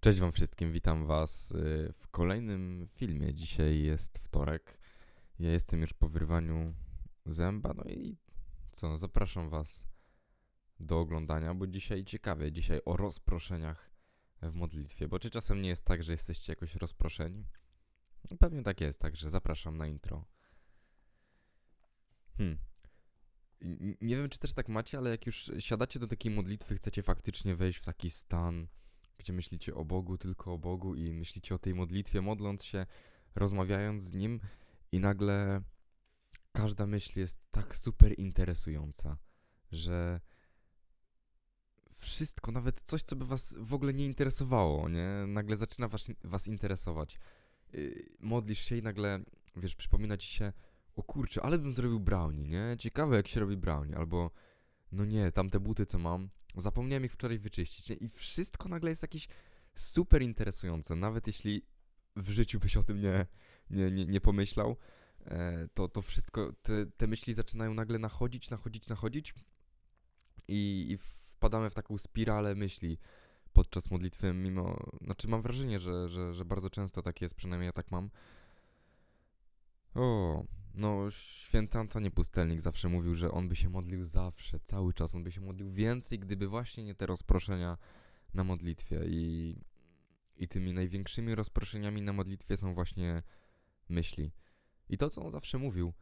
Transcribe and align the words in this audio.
Cześć 0.00 0.20
Wam 0.20 0.32
wszystkim, 0.32 0.72
witam 0.72 1.06
Was 1.06 1.50
y, 1.50 1.92
w 1.92 2.10
kolejnym 2.10 2.88
filmie. 2.92 3.34
Dzisiaj 3.34 3.82
jest 3.82 4.18
wtorek. 4.18 4.78
Ja 5.38 5.52
jestem 5.52 5.80
już 5.80 5.92
po 5.92 6.08
wyrwaniu 6.08 6.74
zęba, 7.26 7.74
no 7.74 7.84
i 7.84 8.16
co, 8.72 8.98
zapraszam 8.98 9.50
Was 9.50 9.82
do 10.78 11.00
oglądania, 11.00 11.54
bo 11.54 11.66
dzisiaj 11.66 12.04
ciekawie, 12.04 12.52
dzisiaj 12.52 12.80
o 12.84 12.96
rozproszeniach 12.96 13.90
w 14.42 14.54
modlitwie. 14.54 15.08
Bo 15.08 15.18
czy 15.18 15.30
czasem 15.30 15.62
nie 15.62 15.68
jest 15.68 15.84
tak, 15.84 16.02
że 16.02 16.12
jesteście 16.12 16.52
jakoś 16.52 16.74
rozproszeni? 16.74 17.46
No, 18.30 18.36
pewnie 18.36 18.62
tak 18.62 18.80
jest, 18.80 19.00
także 19.00 19.30
zapraszam 19.30 19.76
na 19.76 19.86
intro. 19.86 20.24
Hmm. 22.36 22.58
Nie 24.00 24.16
wiem, 24.16 24.28
czy 24.28 24.38
też 24.38 24.52
tak 24.52 24.68
macie, 24.68 24.98
ale 24.98 25.10
jak 25.10 25.26
już 25.26 25.50
siadacie 25.58 25.98
do 25.98 26.06
takiej 26.06 26.32
modlitwy, 26.32 26.76
chcecie 26.76 27.02
faktycznie 27.02 27.56
wejść 27.56 27.78
w 27.78 27.84
taki 27.84 28.10
stan 28.10 28.66
gdzie 29.20 29.32
myślicie 29.32 29.74
o 29.74 29.84
Bogu, 29.84 30.18
tylko 30.18 30.52
o 30.52 30.58
Bogu 30.58 30.94
i 30.94 31.12
myślicie 31.12 31.54
o 31.54 31.58
tej 31.58 31.74
modlitwie, 31.74 32.20
modląc 32.20 32.64
się, 32.64 32.86
rozmawiając 33.34 34.02
z 34.02 34.12
Nim 34.12 34.40
i 34.92 35.00
nagle 35.00 35.62
każda 36.52 36.86
myśl 36.86 37.20
jest 37.20 37.40
tak 37.50 37.76
super 37.76 38.18
interesująca, 38.18 39.16
że 39.72 40.20
wszystko, 41.94 42.52
nawet 42.52 42.82
coś, 42.82 43.02
co 43.02 43.16
by 43.16 43.26
was 43.26 43.56
w 43.58 43.74
ogóle 43.74 43.92
nie 43.92 44.06
interesowało, 44.06 44.88
nie? 44.88 45.08
Nagle 45.26 45.56
zaczyna 45.56 45.88
was, 45.88 46.10
was 46.24 46.46
interesować. 46.46 47.18
Yy, 47.72 48.08
modlisz 48.18 48.58
się 48.58 48.76
i 48.76 48.82
nagle, 48.82 49.20
wiesz, 49.56 49.76
przypomina 49.76 50.16
ci 50.16 50.28
się, 50.28 50.52
o 50.96 51.02
kurczę, 51.02 51.42
ale 51.42 51.58
bym 51.58 51.74
zrobił 51.74 52.00
brownie, 52.00 52.48
nie? 52.48 52.76
Ciekawe, 52.78 53.16
jak 53.16 53.28
się 53.28 53.40
robi 53.40 53.56
brownie, 53.56 53.96
albo 53.96 54.30
no 54.92 55.04
nie, 55.04 55.32
tamte 55.32 55.60
buty, 55.60 55.86
co 55.86 55.98
mam, 55.98 56.30
Zapomniałem 56.56 57.04
ich 57.04 57.12
wczoraj 57.12 57.38
wyczyścić 57.38 57.88
nie? 57.88 57.96
i 57.96 58.08
wszystko 58.08 58.68
nagle 58.68 58.90
jest 58.90 59.02
jakieś 59.02 59.28
super 59.74 60.22
interesujące. 60.22 60.96
Nawet 60.96 61.26
jeśli 61.26 61.62
w 62.16 62.30
życiu 62.30 62.60
byś 62.60 62.76
o 62.76 62.82
tym 62.82 63.00
nie, 63.00 63.26
nie, 63.70 63.90
nie, 63.90 64.04
nie 64.04 64.20
pomyślał, 64.20 64.76
e, 65.24 65.68
to, 65.74 65.88
to 65.88 66.02
wszystko, 66.02 66.52
te, 66.62 66.86
te 66.86 67.06
myśli 67.06 67.34
zaczynają 67.34 67.74
nagle 67.74 67.98
nachodzić, 67.98 68.50
nachodzić, 68.50 68.88
nachodzić 68.88 69.34
i, 70.48 70.86
i 70.90 70.98
wpadamy 70.98 71.70
w 71.70 71.74
taką 71.74 71.98
spiralę 71.98 72.54
myśli 72.54 72.98
podczas 73.52 73.90
modlitwy, 73.90 74.32
mimo, 74.32 74.76
znaczy 75.00 75.28
mam 75.28 75.42
wrażenie, 75.42 75.78
że, 75.78 76.08
że, 76.08 76.34
że 76.34 76.44
bardzo 76.44 76.70
często 76.70 77.02
tak 77.02 77.20
jest, 77.20 77.34
przynajmniej 77.34 77.66
ja 77.66 77.72
tak 77.72 77.90
mam. 77.90 78.10
O, 79.94 80.44
no, 80.74 81.10
święty 81.10 81.78
Antoni 81.78 82.10
Pustelnik 82.10 82.60
zawsze 82.60 82.88
mówił, 82.88 83.14
że 83.14 83.30
on 83.30 83.48
by 83.48 83.56
się 83.56 83.68
modlił 83.68 84.04
zawsze, 84.04 84.60
cały 84.60 84.92
czas. 84.92 85.14
On 85.14 85.24
by 85.24 85.32
się 85.32 85.40
modlił 85.40 85.70
więcej, 85.72 86.18
gdyby 86.18 86.48
właśnie 86.48 86.84
nie 86.84 86.94
te 86.94 87.06
rozproszenia 87.06 87.78
na 88.34 88.44
modlitwie. 88.44 89.00
I, 89.06 89.56
i 90.36 90.48
tymi 90.48 90.74
największymi 90.74 91.34
rozproszeniami 91.34 92.02
na 92.02 92.12
modlitwie 92.12 92.56
są 92.56 92.74
właśnie 92.74 93.22
myśli. 93.88 94.32
I 94.88 94.98
to, 94.98 95.10
co 95.10 95.22
on 95.22 95.32
zawsze 95.32 95.58
mówił, 95.58 95.92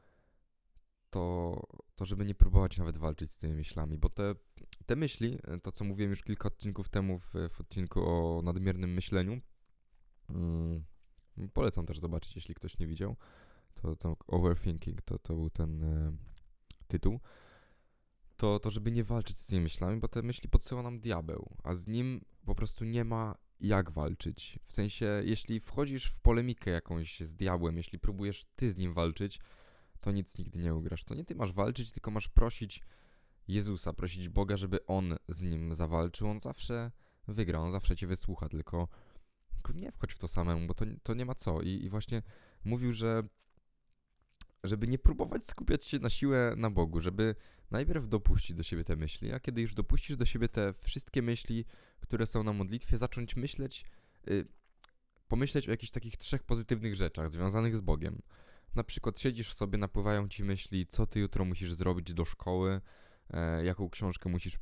to, 1.11 1.63
to 1.95 2.05
żeby 2.05 2.25
nie 2.25 2.35
próbować 2.35 2.79
nawet 2.79 2.99
walczyć 2.99 3.31
z 3.31 3.37
tymi 3.37 3.55
myślami, 3.55 3.99
bo 3.99 4.09
te, 4.09 4.35
te 4.87 4.97
myśli, 4.97 5.39
to 5.63 5.73
co 5.73 5.85
mówiłem 5.85 6.11
już 6.11 6.23
kilka 6.23 6.49
odcinków 6.49 6.89
temu 6.89 7.19
w, 7.19 7.35
w 7.51 7.61
odcinku 7.61 8.01
o 8.01 8.43
nadmiernym 8.43 8.95
myśleniu, 8.95 9.41
mm, 10.31 10.85
polecam 11.53 11.87
też 11.87 11.99
zobaczyć, 11.99 12.37
jeśli 12.37 12.55
ktoś 12.55 12.79
nie 12.79 12.87
widział 12.87 13.17
to, 13.83 13.97
to 13.97 14.17
Overthinking, 14.27 15.03
to, 15.03 15.19
to 15.19 15.35
był 15.35 15.51
ten 15.51 15.83
e, 15.83 16.13
tytuł, 16.89 17.21
to, 18.37 18.59
to 18.59 18.71
żeby 18.71 18.93
nie 18.93 19.05
walczyć 19.05 19.39
z 19.39 19.47
tymi 19.47 19.63
myślami, 19.63 20.01
bo 20.01 20.09
te 20.09 20.23
myśli 20.23 20.49
podsyła 20.49 20.83
nam 20.83 21.01
diabeł, 21.01 21.57
a 21.65 21.75
z 21.75 21.87
nim 21.87 22.21
po 22.47 22.55
prostu 22.55 22.85
nie 22.85 23.05
ma 23.05 23.35
jak 23.61 23.91
walczyć. 23.91 24.59
W 24.67 24.73
sensie, 24.73 25.23
jeśli 25.25 25.61
wchodzisz 25.61 26.07
w 26.07 26.21
polemikę 26.21 26.71
jakąś 26.71 27.21
z 27.21 27.35
diabłem, 27.35 27.77
jeśli 27.77 27.99
próbujesz 27.99 28.47
ty 28.57 28.71
z 28.71 28.77
nim 28.77 28.95
walczyć, 28.95 29.41
to 30.01 30.13
nic 30.13 30.39
nigdy 30.39 30.59
nie 30.59 30.75
ugrasz. 30.75 31.05
To 31.05 31.15
nie 31.15 31.25
ty 31.25 31.35
masz 31.35 31.53
walczyć, 31.53 31.93
tylko 31.93 32.11
masz 32.11 32.29
prosić 32.29 32.83
Jezusa, 33.49 33.93
prosić 33.93 34.29
Boga, 34.29 34.57
żeby 34.57 34.87
On 34.87 35.17
z 35.29 35.43
nim 35.43 35.75
zawalczył. 35.75 36.29
On 36.29 36.41
zawsze 36.41 36.91
wygra, 37.29 37.61
On 37.61 37.73
zawsze 37.73 37.97
cię 37.97 38.07
wysłucha, 38.07 38.49
tylko, 38.49 38.89
nie 39.75 39.93
wchodź 39.93 40.13
w 40.13 40.19
to 40.19 40.29
samemu, 40.29 40.67
bo 40.67 40.75
to, 40.75 40.85
to 41.03 41.15
nie 41.15 41.25
ma 41.25 41.35
co. 41.35 41.63
I, 41.63 41.69
I 41.85 41.89
właśnie 41.91 42.23
mówił, 42.65 42.93
że 42.93 43.23
żeby 44.65 44.89
nie 44.89 44.99
próbować 44.99 45.47
skupiać 45.47 45.85
się 45.85 45.99
na 45.99 46.11
siłę 46.11 46.55
na 46.57 46.71
Bogu, 46.71 47.01
żeby 47.01 47.35
najpierw 47.71 48.09
dopuścić 48.09 48.57
do 48.57 48.63
siebie 48.63 48.85
te 48.85 48.97
myśli, 48.97 49.33
a 49.33 49.41
kiedy 49.41 49.61
już 49.61 49.75
dopuścisz 49.75 50.17
do 50.17 50.27
siebie 50.27 50.49
te 50.49 50.75
wszystkie 50.79 51.23
myśli, 51.23 51.65
które 52.01 52.27
są 52.27 52.43
na 52.43 52.53
modlitwie, 52.53 52.97
zacząć 52.97 53.37
myśleć, 53.37 53.85
y, 54.31 54.47
pomyśleć 55.29 55.69
o 55.69 55.71
jakichś 55.71 55.93
takich 55.93 56.17
trzech 56.17 56.43
pozytywnych 56.43 56.95
rzeczach 56.95 57.31
związanych 57.31 57.77
z 57.77 57.81
Bogiem. 57.81 58.23
Na 58.75 58.85
przykład 58.85 59.21
siedzisz 59.21 59.53
sobie, 59.53 59.79
napływają 59.79 60.29
ci 60.29 60.45
myśli, 60.45 60.87
co 60.87 61.07
ty 61.07 61.21
jutro 61.21 61.45
musisz 61.45 61.73
zrobić 61.73 62.15
do 62.15 62.25
szkoły, 62.25 62.81
e, 63.31 63.65
jaką 63.65 63.91
książkę 63.91 64.29
musisz 64.29 64.59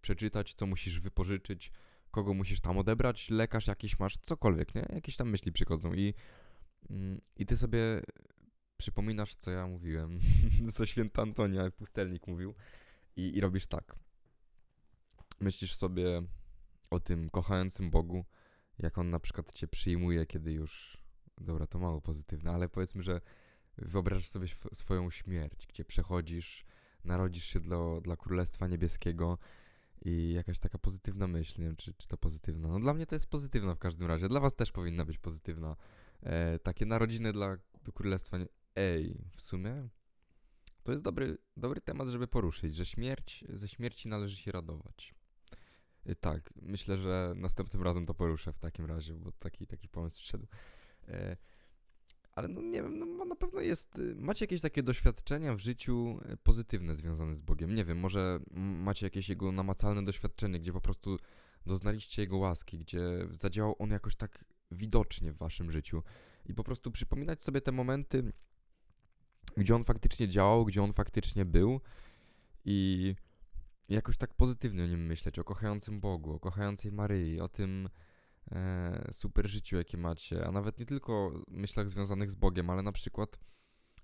przeczytać, 0.00 0.54
co 0.54 0.66
musisz 0.66 1.00
wypożyczyć, 1.00 1.72
kogo 2.10 2.34
musisz 2.34 2.60
tam 2.60 2.78
odebrać, 2.78 3.30
lekarz 3.30 3.66
jakiś 3.66 3.98
masz, 3.98 4.18
cokolwiek, 4.18 4.74
nie? 4.74 4.86
Jakieś 4.92 5.16
tam 5.16 5.30
myśli 5.30 5.52
przychodzą 5.52 5.94
i, 5.94 6.14
mm, 6.90 7.20
i 7.36 7.46
ty 7.46 7.56
sobie 7.56 8.02
przypominasz, 8.76 9.36
co 9.36 9.50
ja 9.50 9.66
mówiłem, 9.66 10.20
co 10.74 10.86
święta 10.86 11.22
Antonia, 11.22 11.70
pustelnik 11.70 12.26
mówił 12.26 12.54
i, 13.16 13.36
i 13.36 13.40
robisz 13.40 13.66
tak. 13.66 13.96
Myślisz 15.40 15.74
sobie 15.74 16.22
o 16.90 17.00
tym 17.00 17.30
kochającym 17.30 17.90
Bogu, 17.90 18.24
jak 18.78 18.98
On 18.98 19.10
na 19.10 19.20
przykład 19.20 19.52
cię 19.52 19.68
przyjmuje, 19.68 20.26
kiedy 20.26 20.52
już... 20.52 21.02
Dobra, 21.40 21.66
to 21.66 21.78
mało 21.78 22.00
pozytywne, 22.00 22.50
ale 22.50 22.68
powiedzmy, 22.68 23.02
że 23.02 23.20
wyobrażasz 23.78 24.28
sobie 24.28 24.46
swoją 24.72 25.10
śmierć, 25.10 25.66
gdzie 25.66 25.84
przechodzisz, 25.84 26.64
narodzisz 27.04 27.44
się 27.44 27.60
dla, 27.60 28.00
dla 28.00 28.16
Królestwa 28.16 28.66
Niebieskiego 28.66 29.38
i 30.04 30.32
jakaś 30.32 30.58
taka 30.58 30.78
pozytywna 30.78 31.26
myśl, 31.26 31.60
nie 31.60 31.66
wiem, 31.66 31.76
czy, 31.76 31.94
czy 31.94 32.08
to 32.08 32.16
pozytywna. 32.16 32.68
No 32.68 32.80
dla 32.80 32.94
mnie 32.94 33.06
to 33.06 33.14
jest 33.14 33.26
pozytywna 33.26 33.74
w 33.74 33.78
każdym 33.78 34.06
razie, 34.06 34.28
dla 34.28 34.40
was 34.40 34.54
też 34.54 34.72
powinna 34.72 35.04
być 35.04 35.18
pozytywna. 35.18 35.76
E, 36.22 36.58
takie 36.58 36.86
narodziny 36.86 37.32
dla 37.32 37.56
Królestwa 37.94 38.38
ej, 38.76 39.18
w 39.36 39.42
sumie 39.42 39.88
to 40.82 40.92
jest 40.92 41.04
dobry, 41.04 41.38
dobry 41.56 41.80
temat, 41.80 42.08
żeby 42.08 42.28
poruszyć, 42.28 42.74
że 42.74 42.84
śmierć, 42.86 43.44
ze 43.48 43.68
śmierci 43.68 44.08
należy 44.08 44.36
się 44.36 44.52
radować. 44.52 45.14
Y, 46.08 46.16
tak, 46.16 46.52
myślę, 46.62 46.98
że 46.98 47.32
następnym 47.36 47.82
razem 47.82 48.06
to 48.06 48.14
poruszę 48.14 48.52
w 48.52 48.58
takim 48.58 48.86
razie, 48.86 49.14
bo 49.14 49.32
taki, 49.32 49.66
taki 49.66 49.88
pomysł 49.88 50.20
wszedł. 50.20 50.46
E, 51.08 51.36
ale 52.32 52.48
no 52.48 52.62
nie 52.62 52.82
wiem, 52.82 52.98
no 52.98 53.24
na 53.24 53.36
pewno 53.36 53.60
jest. 53.60 53.98
Y, 53.98 54.14
macie 54.14 54.44
jakieś 54.44 54.60
takie 54.60 54.82
doświadczenia 54.82 55.54
w 55.54 55.58
życiu 55.58 56.18
y, 56.32 56.36
pozytywne 56.36 56.96
związane 56.96 57.34
z 57.34 57.42
Bogiem? 57.42 57.74
Nie 57.74 57.84
wiem, 57.84 57.98
może 57.98 58.40
macie 58.56 59.06
jakieś 59.06 59.28
jego 59.28 59.52
namacalne 59.52 60.04
doświadczenie, 60.04 60.60
gdzie 60.60 60.72
po 60.72 60.80
prostu 60.80 61.16
doznaliście 61.66 62.22
jego 62.22 62.36
łaski, 62.36 62.78
gdzie 62.78 63.28
zadziałał 63.30 63.76
on 63.78 63.90
jakoś 63.90 64.16
tak 64.16 64.44
widocznie 64.70 65.32
w 65.32 65.36
waszym 65.36 65.70
życiu. 65.70 66.02
I 66.44 66.54
po 66.54 66.64
prostu 66.64 66.90
przypominać 66.90 67.42
sobie 67.42 67.60
te 67.60 67.72
momenty, 67.72 68.32
gdzie 69.56 69.74
on 69.74 69.84
faktycznie 69.84 70.28
działał, 70.28 70.64
gdzie 70.64 70.82
on 70.82 70.92
faktycznie 70.92 71.44
był 71.44 71.80
i 72.64 73.14
jakoś 73.88 74.16
tak 74.16 74.34
pozytywnie 74.34 74.84
o 74.84 74.86
nim 74.86 75.06
myśleć, 75.06 75.38
o 75.38 75.44
kochającym 75.44 76.00
Bogu, 76.00 76.32
o 76.32 76.40
kochającej 76.40 76.92
Maryi, 76.92 77.40
o 77.40 77.48
tym 77.48 77.88
e, 78.52 79.08
super 79.12 79.48
życiu, 79.50 79.76
jakie 79.76 79.96
macie, 79.96 80.46
a 80.46 80.52
nawet 80.52 80.78
nie 80.78 80.86
tylko 80.86 81.42
myślach 81.48 81.90
związanych 81.90 82.30
z 82.30 82.34
Bogiem, 82.34 82.70
ale 82.70 82.82
na 82.82 82.92
przykład 82.92 83.38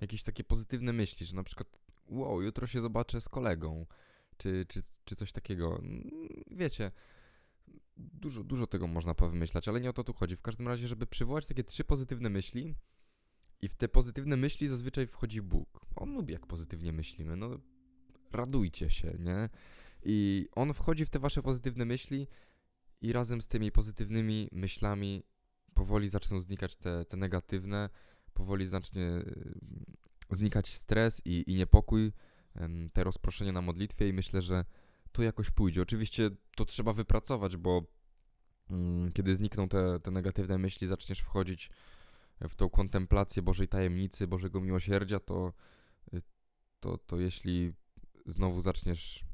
jakieś 0.00 0.22
takie 0.22 0.44
pozytywne 0.44 0.92
myśli, 0.92 1.26
że 1.26 1.36
na 1.36 1.42
przykład 1.42 1.78
wow, 2.06 2.42
jutro 2.42 2.66
się 2.66 2.80
zobaczę 2.80 3.20
z 3.20 3.28
kolegą, 3.28 3.86
czy, 4.36 4.66
czy, 4.68 4.82
czy 5.04 5.16
coś 5.16 5.32
takiego. 5.32 5.78
Mm, 5.78 6.10
wiecie, 6.50 6.90
dużo, 7.96 8.44
dużo 8.44 8.66
tego 8.66 8.86
można 8.86 9.14
powymyślać, 9.14 9.68
ale 9.68 9.80
nie 9.80 9.90
o 9.90 9.92
to 9.92 10.04
tu 10.04 10.12
chodzi. 10.12 10.36
W 10.36 10.42
każdym 10.42 10.68
razie, 10.68 10.88
żeby 10.88 11.06
przywołać 11.06 11.46
takie 11.46 11.64
trzy 11.64 11.84
pozytywne 11.84 12.30
myśli, 12.30 12.74
i 13.62 13.68
w 13.68 13.74
te 13.74 13.88
pozytywne 13.88 14.36
myśli 14.36 14.68
zazwyczaj 14.68 15.06
wchodzi 15.06 15.42
Bóg. 15.42 15.86
On 15.96 16.14
lubi, 16.14 16.32
jak 16.32 16.46
pozytywnie 16.46 16.92
myślimy. 16.92 17.36
No, 17.36 17.58
radujcie 18.32 18.90
się, 18.90 19.16
nie? 19.18 19.48
I 20.04 20.48
on 20.52 20.74
wchodzi 20.74 21.06
w 21.06 21.10
te 21.10 21.18
wasze 21.18 21.42
pozytywne 21.42 21.84
myśli 21.84 22.26
i 23.00 23.12
razem 23.12 23.40
z 23.40 23.48
tymi 23.48 23.72
pozytywnymi 23.72 24.48
myślami 24.52 25.22
powoli 25.74 26.08
zaczną 26.08 26.40
znikać 26.40 26.76
te, 26.76 27.04
te 27.04 27.16
negatywne, 27.16 27.88
powoli 28.34 28.66
zacznie 28.66 29.06
mm, 29.06 29.84
znikać 30.30 30.74
stres 30.74 31.22
i, 31.24 31.44
i 31.46 31.54
niepokój, 31.54 32.12
te 32.92 33.04
rozproszenia 33.04 33.52
na 33.52 33.62
modlitwie 33.62 34.08
i 34.08 34.12
myślę, 34.12 34.42
że 34.42 34.64
to 35.12 35.22
jakoś 35.22 35.50
pójdzie. 35.50 35.82
Oczywiście 35.82 36.30
to 36.56 36.64
trzeba 36.64 36.92
wypracować, 36.92 37.56
bo 37.56 37.82
mm, 38.70 39.12
kiedy 39.12 39.34
znikną 39.34 39.68
te, 39.68 40.00
te 40.00 40.10
negatywne 40.10 40.58
myśli, 40.58 40.86
zaczniesz 40.86 41.18
wchodzić 41.18 41.70
w 42.48 42.54
tą 42.54 42.70
kontemplację 42.70 43.42
Bożej 43.42 43.68
tajemnicy, 43.68 44.26
Bożego 44.26 44.60
miłosierdzia, 44.60 45.20
to, 45.20 45.52
y, 46.14 46.22
to, 46.80 46.98
to 46.98 47.20
jeśli 47.20 47.72
znowu 48.26 48.60
zaczniesz 48.60 49.24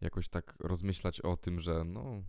jakoś 0.00 0.28
tak 0.28 0.54
rozmyślać 0.60 1.20
o 1.20 1.36
tym, 1.36 1.60
że 1.60 1.84
no 1.84 2.22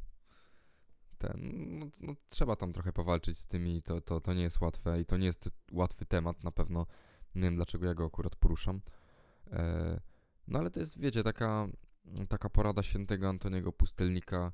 ten, 1.17 1.79
no, 1.79 1.85
no, 2.01 2.15
trzeba 2.29 2.55
tam 2.55 2.73
trochę 2.73 2.93
powalczyć 2.93 3.37
z 3.37 3.47
tymi, 3.47 3.81
to, 3.81 4.01
to, 4.01 4.21
to 4.21 4.33
nie 4.33 4.43
jest 4.43 4.61
łatwe 4.61 5.01
i 5.01 5.05
to 5.05 5.17
nie 5.17 5.25
jest 5.25 5.49
łatwy 5.71 6.05
temat 6.05 6.43
na 6.43 6.51
pewno. 6.51 6.85
Nie 7.35 7.41
wiem 7.41 7.55
dlaczego 7.55 7.85
ja 7.85 7.93
go 7.93 8.05
akurat 8.05 8.35
poruszam. 8.35 8.81
E, 9.51 9.99
no 10.47 10.59
ale 10.59 10.71
to 10.71 10.79
jest, 10.79 10.99
wiecie, 10.99 11.23
taka, 11.23 11.67
taka 12.29 12.49
porada 12.49 12.83
świętego 12.83 13.29
Antoniego 13.29 13.71
Pustelnika. 13.71 14.51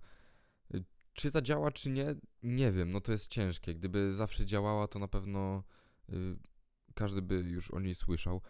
Czy 1.16 1.30
zadziała, 1.30 1.72
czy 1.72 1.90
nie? 1.90 2.16
Nie 2.44 2.72
wiem, 2.72 2.92
no 2.92 3.02
to 3.02 3.12
jest 3.12 3.28
ciężkie. 3.28 3.76
Gdyby 3.76 4.14
zawsze 4.14 4.46
działała, 4.46 4.88
to 4.88 5.00
na 5.00 5.08
pewno 5.08 5.64
y, 6.10 6.38
każdy 6.96 7.22
by 7.22 7.36
już 7.36 7.72
o 7.72 7.80
niej 7.80 7.96
słyszał. 7.96 8.42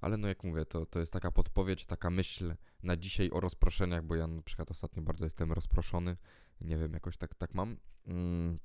Ale 0.00 0.16
no 0.16 0.28
jak 0.28 0.44
mówię, 0.44 0.64
to, 0.64 0.86
to 0.86 1.00
jest 1.00 1.12
taka 1.12 1.32
podpowiedź, 1.32 1.86
taka 1.86 2.10
myśl 2.10 2.54
na 2.82 2.96
dzisiaj 2.96 3.30
o 3.30 3.40
rozproszeniach, 3.40 4.04
bo 4.04 4.14
ja 4.14 4.26
na 4.26 4.42
przykład 4.42 4.70
ostatnio 4.70 5.02
bardzo 5.02 5.24
jestem 5.24 5.52
rozproszony. 5.52 6.16
Nie 6.60 6.76
wiem, 6.76 6.92
jakoś 6.92 7.16
tak, 7.16 7.34
tak 7.34 7.54
mam. 7.54 7.76
Mm. 8.06 8.58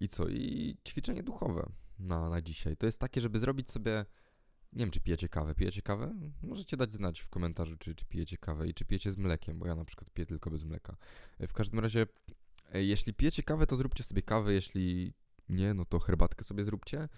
I 0.00 0.08
co? 0.08 0.28
I 0.28 0.76
ćwiczenie 0.88 1.22
duchowe 1.22 1.72
na, 1.98 2.28
na 2.28 2.42
dzisiaj. 2.42 2.76
To 2.76 2.86
jest 2.86 3.00
takie, 3.00 3.20
żeby 3.20 3.38
zrobić 3.38 3.70
sobie. 3.70 4.04
Nie 4.72 4.78
wiem, 4.84 4.90
czy 4.90 5.00
pijecie 5.00 5.28
kawę. 5.28 5.54
Pijecie 5.54 5.82
kawę? 5.82 6.14
Możecie 6.42 6.76
dać 6.76 6.92
znać 6.92 7.20
w 7.20 7.28
komentarzu, 7.28 7.76
czy, 7.76 7.94
czy 7.94 8.04
pijecie 8.04 8.36
kawę 8.36 8.68
i 8.68 8.74
czy 8.74 8.84
pijecie 8.84 9.10
z 9.10 9.16
mlekiem, 9.16 9.58
bo 9.58 9.66
ja 9.66 9.74
na 9.74 9.84
przykład 9.84 10.10
piję 10.10 10.26
tylko 10.26 10.50
bez 10.50 10.64
mleka. 10.64 10.96
W 11.40 11.52
każdym 11.52 11.80
razie, 11.80 12.06
e, 12.72 12.82
jeśli 12.82 13.14
pijecie 13.14 13.42
kawę, 13.42 13.66
to 13.66 13.76
zróbcie 13.76 14.04
sobie 14.04 14.22
kawę, 14.22 14.52
jeśli 14.52 15.14
nie, 15.48 15.74
no 15.74 15.84
to 15.84 15.98
herbatkę 15.98 16.44
sobie 16.44 16.64
zróbcie 16.64 17.08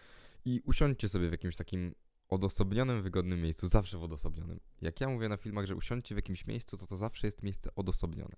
i 0.44 0.61
usiądźcie 0.64 1.08
sobie 1.08 1.29
w 1.29 1.32
jakimś 1.32 1.56
takim 1.56 1.94
odosobnionym, 2.29 3.02
wygodnym 3.02 3.43
miejscu, 3.43 3.67
zawsze 3.67 3.99
w 3.99 4.03
odosobnionym. 4.03 4.61
Jak 4.81 5.00
ja 5.00 5.08
mówię 5.08 5.29
na 5.29 5.37
filmach, 5.37 5.67
że 5.67 5.76
usiądźcie 5.76 6.14
w 6.14 6.19
jakimś 6.19 6.46
miejscu, 6.46 6.76
to 6.76 6.87
to 6.87 6.96
zawsze 6.96 7.26
jest 7.26 7.43
miejsce 7.43 7.70
odosobnione, 7.75 8.37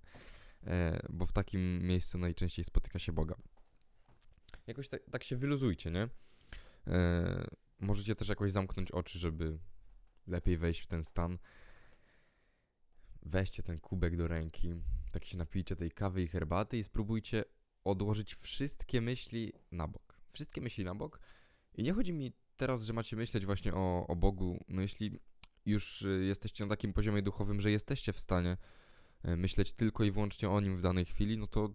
e, 0.65 1.00
bo 1.11 1.26
w 1.26 1.32
takim 1.32 1.82
miejscu 1.82 2.19
najczęściej 2.19 2.65
spotyka 2.65 2.99
się 2.99 3.12
Boga. 3.12 3.35
Jakoś 4.67 4.88
tak, 4.88 5.03
tak 5.11 5.25
się 5.25 5.37
wyluzujcie, 5.37 5.91
nie? 5.91 6.08
Możecie 7.82 8.14
też 8.14 8.29
jakoś 8.29 8.52
zamknąć 8.52 8.90
oczy, 8.90 9.19
żeby 9.19 9.58
lepiej 10.26 10.58
wejść 10.58 10.81
w 10.81 10.87
ten 10.87 11.02
stan. 11.02 11.38
Weźcie 13.23 13.62
ten 13.62 13.81
kubek 13.81 14.17
do 14.17 14.29
ręki, 14.29 14.75
tak 15.12 15.25
się 15.25 15.38
napijcie 15.38 15.76
tej 15.76 15.90
kawy 15.90 16.23
i 16.23 16.29
herbaty 16.29 16.79
i 16.79 16.84
spróbujcie 16.84 17.44
odłożyć 17.84 18.34
wszystkie 18.34 19.00
myśli 19.00 19.52
na 19.73 19.88
bok. 19.88 20.20
Wszystkie 20.31 20.61
myśli 20.61 20.84
na 20.84 20.94
bok. 20.94 21.19
I 21.75 21.82
nie 21.82 21.93
chodzi 21.93 22.12
mi 22.12 22.32
teraz, 22.56 22.82
że 22.82 22.93
macie 22.93 23.17
myśleć 23.17 23.46
właśnie 23.46 23.75
o, 23.75 24.06
o 24.06 24.17
Bogu, 24.17 24.64
no 24.69 24.82
jeśli 24.82 25.19
już 25.67 26.02
y, 26.02 26.25
jesteście 26.25 26.64
na 26.64 26.70
takim 26.70 26.93
poziomie 26.93 27.23
duchowym, 27.23 27.61
że 27.61 27.70
jesteście 27.70 28.12
w 28.12 28.20
stanie 28.20 28.56
y, 29.25 29.37
myśleć 29.37 29.73
tylko 29.73 30.05
i 30.05 30.11
wyłącznie 30.11 30.50
o 30.50 30.61
Nim 30.61 30.76
w 30.76 30.81
danej 30.81 31.05
chwili, 31.05 31.38
no 31.38 31.46
to 31.46 31.75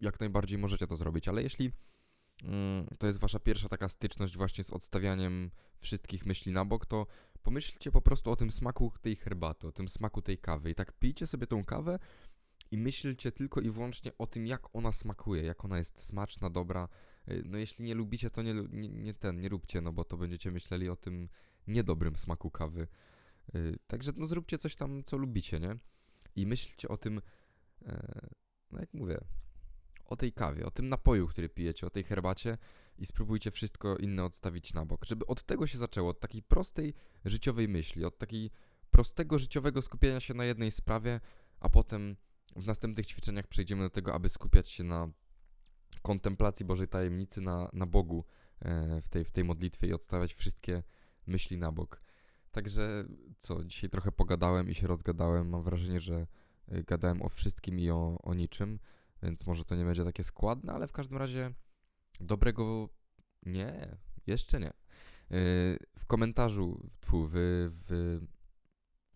jak 0.00 0.20
najbardziej 0.20 0.58
możecie 0.58 0.86
to 0.86 0.96
zrobić, 0.96 1.28
ale 1.28 1.42
jeśli 1.42 1.72
to 2.98 3.06
jest 3.06 3.20
wasza 3.20 3.38
pierwsza 3.38 3.68
taka 3.68 3.88
styczność 3.88 4.36
właśnie 4.36 4.64
z 4.64 4.70
odstawianiem 4.70 5.50
wszystkich 5.80 6.26
myśli 6.26 6.52
na 6.52 6.64
bok, 6.64 6.86
to 6.86 7.06
pomyślcie 7.42 7.90
po 7.90 8.00
prostu 8.00 8.30
o 8.30 8.36
tym 8.36 8.50
smaku 8.50 8.92
tej 9.02 9.16
herbaty, 9.16 9.68
o 9.68 9.72
tym 9.72 9.88
smaku 9.88 10.22
tej 10.22 10.38
kawy 10.38 10.70
i 10.70 10.74
tak 10.74 10.92
pijcie 10.92 11.26
sobie 11.26 11.46
tą 11.46 11.64
kawę 11.64 11.98
i 12.70 12.78
myślcie 12.78 13.32
tylko 13.32 13.60
i 13.60 13.70
wyłącznie 13.70 14.12
o 14.18 14.26
tym, 14.26 14.46
jak 14.46 14.76
ona 14.76 14.92
smakuje, 14.92 15.42
jak 15.42 15.64
ona 15.64 15.78
jest 15.78 16.00
smaczna, 16.00 16.50
dobra, 16.50 16.88
Y, 17.30 17.42
no 17.46 17.58
jeśli 17.58 17.84
nie 17.84 17.94
lubicie, 17.94 18.30
to 18.30 18.42
nie, 18.42 18.54
nie, 18.54 18.88
nie, 18.88 19.14
ten, 19.14 19.40
nie 19.40 19.48
róbcie, 19.48 19.80
no 19.80 19.92
bo 19.92 20.04
to 20.04 20.16
będziecie 20.16 20.50
myśleli 20.50 20.88
o 20.88 20.96
tym 20.96 21.28
niedobrym 21.66 22.16
smaku 22.16 22.50
kawy. 22.50 22.88
Y, 23.54 23.78
także 23.86 24.12
no 24.16 24.26
zróbcie 24.26 24.58
coś 24.58 24.76
tam, 24.76 25.04
co 25.04 25.16
lubicie, 25.16 25.60
nie? 25.60 25.76
I 26.36 26.46
myślcie 26.46 26.88
o 26.88 26.96
tym, 26.96 27.20
e, 27.86 28.20
no 28.70 28.80
jak 28.80 28.94
mówię, 28.94 29.18
o 30.08 30.16
tej 30.16 30.32
kawie, 30.32 30.66
o 30.66 30.70
tym 30.70 30.88
napoju, 30.88 31.28
który 31.28 31.48
pijecie, 31.48 31.86
o 31.86 31.90
tej 31.90 32.04
herbacie 32.04 32.58
i 32.98 33.06
spróbujcie 33.06 33.50
wszystko 33.50 33.96
inne 33.96 34.24
odstawić 34.24 34.74
na 34.74 34.86
bok. 34.86 35.04
Żeby 35.04 35.26
od 35.26 35.42
tego 35.42 35.66
się 35.66 35.78
zaczęło, 35.78 36.10
od 36.10 36.20
takiej 36.20 36.42
prostej 36.42 36.94
życiowej 37.24 37.68
myśli, 37.68 38.04
od 38.04 38.18
takiej 38.18 38.50
prostego 38.90 39.38
życiowego 39.38 39.82
skupienia 39.82 40.20
się 40.20 40.34
na 40.34 40.44
jednej 40.44 40.70
sprawie, 40.70 41.20
a 41.60 41.68
potem 41.68 42.16
w 42.56 42.66
następnych 42.66 43.06
ćwiczeniach 43.06 43.46
przejdziemy 43.46 43.82
do 43.82 43.90
tego, 43.90 44.14
aby 44.14 44.28
skupiać 44.28 44.70
się 44.70 44.84
na 44.84 45.08
kontemplacji 46.02 46.66
Bożej 46.66 46.88
tajemnicy 46.88 47.40
na, 47.40 47.70
na 47.72 47.86
Bogu 47.86 48.24
e, 48.60 49.02
w 49.02 49.08
tej, 49.08 49.24
w 49.24 49.30
tej 49.30 49.44
modlitwie 49.44 49.86
i 49.86 49.92
odstawiać 49.92 50.34
wszystkie 50.34 50.82
myśli 51.26 51.58
na 51.58 51.72
bok. 51.72 52.02
Także 52.50 53.04
co, 53.38 53.64
dzisiaj 53.64 53.90
trochę 53.90 54.12
pogadałem 54.12 54.70
i 54.70 54.74
się 54.74 54.86
rozgadałem. 54.86 55.48
Mam 55.48 55.62
wrażenie, 55.62 56.00
że 56.00 56.26
e, 56.68 56.82
gadałem 56.82 57.22
o 57.22 57.28
wszystkim 57.28 57.80
i 57.80 57.90
o, 57.90 58.18
o 58.22 58.34
niczym, 58.34 58.78
więc 59.22 59.46
może 59.46 59.64
to 59.64 59.76
nie 59.76 59.84
będzie 59.84 60.04
takie 60.04 60.24
składne, 60.24 60.72
ale 60.72 60.86
w 60.86 60.92
każdym 60.92 61.18
razie 61.18 61.52
dobrego 62.20 62.88
nie, 63.46 63.96
jeszcze 64.26 64.60
nie. 64.60 64.68
E, 64.68 64.74
w 65.98 66.06
komentarzu, 66.06 66.90
tfu, 67.00 67.28
w, 67.32 67.32
w 67.86 68.20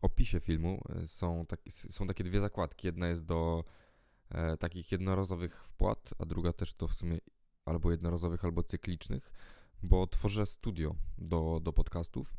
opisie 0.02 0.40
filmu 0.40 0.82
są, 1.06 1.46
tak, 1.46 1.60
są 1.70 2.06
takie 2.06 2.24
dwie 2.24 2.40
zakładki. 2.40 2.86
Jedna 2.86 3.08
jest 3.08 3.24
do 3.24 3.64
e, 4.28 4.56
takich 4.56 4.92
jednorazowych 4.92 5.64
wpłat, 5.64 6.10
a 6.18 6.26
druga 6.26 6.52
też 6.52 6.74
to 6.74 6.88
w 6.88 6.94
sumie 6.94 7.18
albo 7.64 7.90
jednorazowych, 7.90 8.44
albo 8.44 8.62
cyklicznych, 8.62 9.32
bo 9.82 10.06
tworzę 10.06 10.46
studio 10.46 10.94
do, 11.18 11.60
do 11.62 11.72
podcastów. 11.72 12.36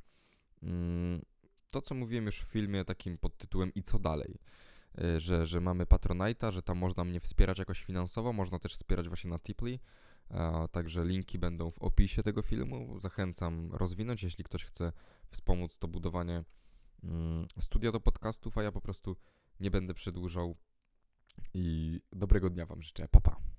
Mm, 0.63 1.21
to, 1.71 1.81
co 1.81 1.95
mówiłem 1.95 2.25
już 2.25 2.41
w 2.41 2.47
filmie 2.47 2.85
takim 2.85 3.17
pod 3.17 3.37
tytułem 3.37 3.73
I 3.73 3.83
co 3.83 3.99
dalej? 3.99 4.39
E, 4.97 5.19
że, 5.19 5.45
że 5.45 5.61
mamy 5.61 5.85
Patronite'a, 5.85 6.51
że 6.51 6.61
tam 6.61 6.77
można 6.77 7.03
mnie 7.03 7.19
wspierać 7.19 7.59
jakoś 7.59 7.83
finansowo, 7.83 8.33
można 8.33 8.59
też 8.59 8.73
wspierać 8.73 9.07
właśnie 9.07 9.29
na 9.29 9.39
Tiply, 9.39 9.79
także 10.71 11.05
linki 11.05 11.39
będą 11.39 11.71
w 11.71 11.79
opisie 11.79 12.23
tego 12.23 12.41
filmu. 12.41 12.99
Zachęcam 12.99 13.71
rozwinąć, 13.71 14.23
jeśli 14.23 14.43
ktoś 14.43 14.65
chce 14.65 14.91
wspomóc 15.29 15.79
to 15.79 15.87
budowanie 15.87 16.43
mm, 17.03 17.47
studia 17.59 17.91
do 17.91 17.99
podcastów, 17.99 18.57
a 18.57 18.63
ja 18.63 18.71
po 18.71 18.81
prostu 18.81 19.15
nie 19.59 19.71
będę 19.71 19.93
przedłużał 19.93 20.55
i 21.53 21.99
dobrego 22.11 22.49
dnia 22.49 22.65
Wam 22.65 22.81
życzę. 22.81 23.07
Pa, 23.07 23.21
pa. 23.21 23.52